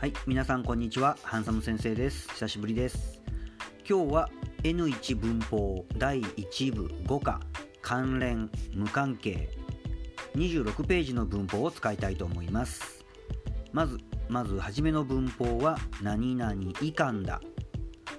[0.00, 1.18] はい、皆さんこんにちは。
[1.22, 2.26] ハンサム先生です。
[2.30, 3.20] 久しぶりです。
[3.86, 4.30] 今日は
[4.62, 7.38] N1 文法第1部5課
[7.82, 9.50] 関連無関係
[10.34, 13.04] 26ページの文法を使いたいと思います。
[13.72, 13.98] まず
[14.30, 17.42] まず初めの文法は何々以下だ。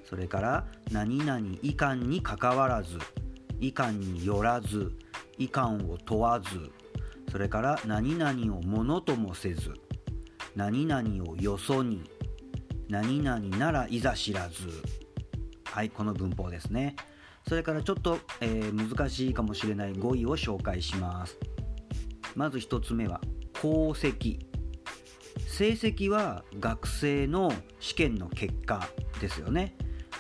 [0.08, 3.00] それから何々以下にかかわらず、
[3.60, 4.92] 以下によらず、
[5.40, 6.72] 以下を問わず、
[7.32, 9.74] それから何々をものともせず、
[10.56, 12.04] 何々をよそに、
[12.90, 14.70] 何々ならいざ知らず。
[15.66, 16.96] はい、この文法ですね。
[17.48, 21.38] それからちょっと、えー難しいかもしれない語彙を紹介します。
[22.36, 23.22] まず一つ目は、
[23.58, 24.40] 功績。
[25.48, 28.88] 成績は学生の試験の結果
[29.20, 29.76] ですよね。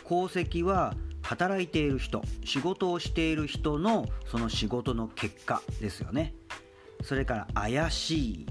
[0.05, 6.33] 功績は働いている人、仕事をしている人のその仕事の結果ですよね。
[7.03, 8.45] それから怪しい。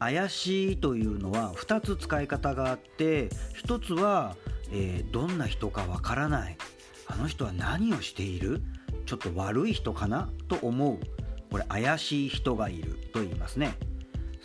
[0.00, 3.28] 怪しいというのは2つ使い方があって
[3.64, 4.34] 1つは、
[4.72, 6.56] えーどんな人かわからない。
[7.06, 8.62] あの人は何をしている？
[9.04, 10.30] ちょっと悪い人かな？
[10.48, 10.98] と思う。
[11.50, 13.74] これ怪しい人がいると言いますね。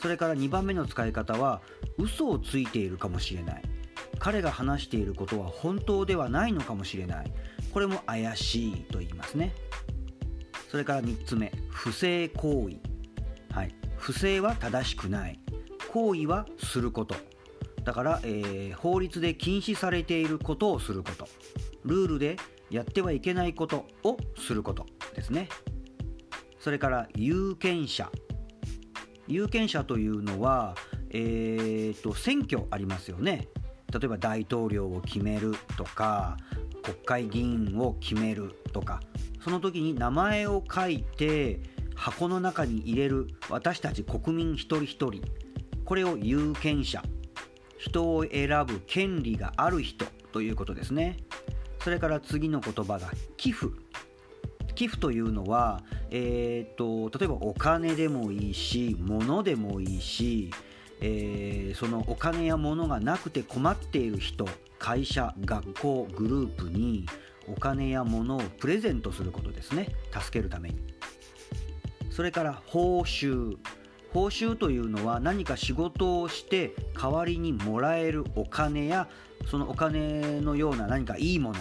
[0.01, 1.61] それから2番目の使い方は
[1.97, 3.61] 嘘をついているかもしれない。
[4.19, 7.31] 彼が話していることは本当ではないのかもしれない。
[7.71, 9.53] これも怪しいと言いますね。
[10.71, 12.77] それから3つ目不正行為、
[13.97, 15.39] 不正は正しくない。
[15.91, 17.15] 行為はすること。
[17.83, 21.27] だから、えー法律で禁止されていることをすること。
[21.83, 22.37] ルールで
[22.69, 24.85] やってはいけないことをすること
[25.15, 25.49] ですね。
[26.59, 28.11] それから有権者。
[29.27, 30.75] 有権者というのは、
[31.11, 33.47] えーと選挙ありますよね。
[33.91, 36.37] 例えば大統領を決めるとか
[36.83, 38.99] 国会議員を決めるとか。
[39.45, 41.59] その時に名前を書いて
[41.95, 45.21] 箱の中に入れる私たち国民一人一人。
[45.85, 47.03] これを有権者
[47.77, 51.17] 人を選ぶ権利がある人ということですね。
[51.81, 53.67] それから次の言葉が寄付。
[54.73, 60.51] 寄付というのは、えー、と例えばお金でもいいし物でもいいし、
[60.99, 64.45] えーそのお金や物がなくて困っている人
[64.79, 67.05] 会社学校グループに
[67.47, 69.89] お金や物をプレゼントすることですね。
[70.11, 70.94] 助けるために。
[72.15, 73.57] それから報酬。
[74.13, 79.09] 報酬というのは何か仕事をして代わりにもらえるお金や
[79.51, 81.59] そのお金のような何かいいもの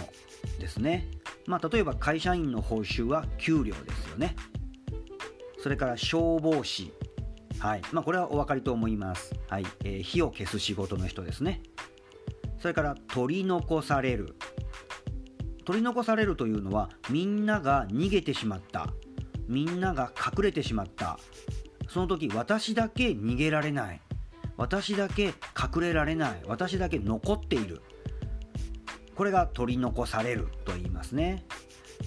[0.57, 1.09] ですね。
[1.45, 4.37] まあ例えば会社員の報酬は給料ですよね。
[5.61, 6.93] それから消防士。
[7.59, 7.81] はい。
[7.91, 9.35] まあこれはお分かりと思います。
[9.49, 11.63] はい、えー火を消す仕事の人ですね。
[12.59, 14.37] それから取り残される。
[15.65, 18.93] 取り残されるというのはみんなが逃げてしまった。
[19.47, 21.19] みんなが隠れてしまった。
[21.89, 24.01] その時私だけ逃げられない。
[24.57, 26.41] 私だけ隠れられない。
[26.47, 27.81] 私だけ残っている。
[29.15, 31.45] これが取り残されると言いますね。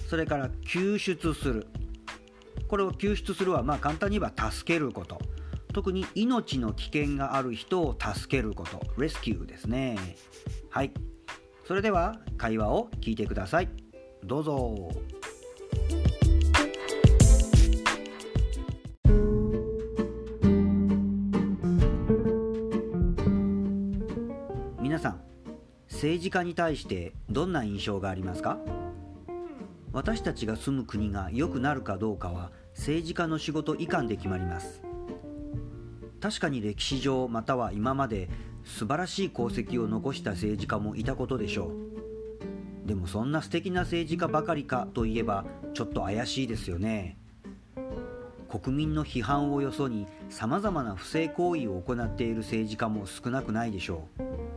[0.07, 1.67] それから救出する。
[2.67, 5.19] これを救出するはまあ簡単に言えば助けること。
[5.73, 8.81] 特に命の危険がある人を助けること。
[8.99, 9.97] レスキューですね。
[10.69, 10.91] はい。
[11.67, 13.69] それでは会話を聞いてください。
[14.23, 14.89] どうぞ。
[25.99, 28.57] 政治家に対してどんな印象がありますか？
[29.91, 34.81] 私たちが住む国が良くなるかどうかは政治家の仕事以下で決まります。
[36.21, 38.29] 確かに歴史上または今まで
[38.63, 41.73] 素晴らしい功績を残した政治家もいたことでしょ
[42.85, 42.87] う。
[42.87, 45.43] でもそんな素敵な政治家ばかりかといえば
[45.73, 47.17] ちょっと怪しいですよね。
[48.47, 54.48] 国民の批判をよそにさまざまな不正行為を行っている政治家も少なくないでしょう。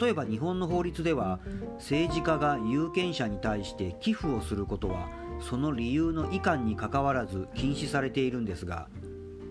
[0.00, 1.40] 例えば日本の法律では
[1.76, 5.08] 政治家が有権者に対して寄付をすることは
[5.40, 8.88] その理由の遺憾にかかわらず禁止されているんですが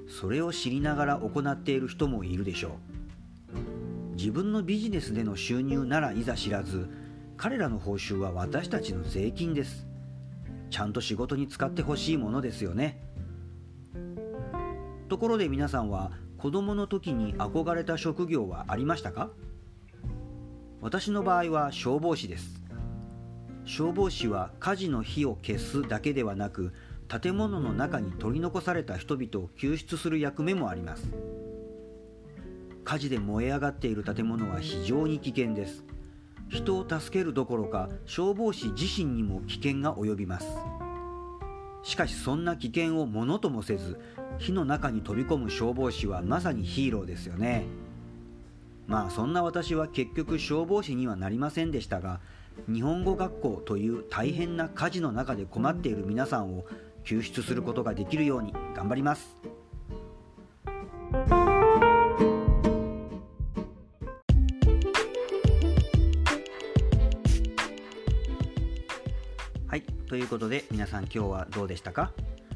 [0.07, 2.71] それを知りながら行っている人もいるでしょう。
[4.15, 6.87] 自分のビジネスでの収入ならいざ知らず
[7.35, 9.87] 彼らの報酬は私たちの税金です。
[10.69, 13.01] ちゃんと仕事に使ってほしいものですよね。
[15.09, 19.29] ところで皆さんは子供の時に憧れた職業はありましたか？
[20.83, 22.61] 私の場合は消防士です。
[23.63, 26.73] 消防士は火事の火を消すだけではなく
[27.07, 31.09] 建物の中に取り残された人々を救出する役目もあります。
[32.83, 35.85] 火事で燃え上がっている建物は非常に危険です。
[36.49, 40.47] 人を助けるどころか消防士自身にも危険が及びます。
[41.83, 44.01] しかしそんな危険をものともせず
[44.37, 47.67] 火の中に飛び込む消防士はまさにヒーローですよね。
[48.85, 52.19] まあそんな私は結局消防士にはなりませんでしたが
[52.71, 56.65] 日本語学校という大変な火事の中で困っている皆さんを
[57.03, 59.35] 救出することができるように頑張ります
[69.67, 72.11] はいということで皆さん今日はどうでしたか？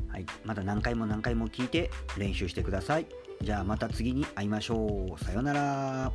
[0.10, 3.08] はい、また何回も何回も聞いて練習してください。
[3.42, 5.24] じゃあまた次に会いましょう。
[5.24, 6.12] さようなら。